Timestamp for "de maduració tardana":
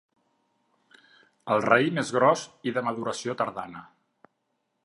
2.79-3.89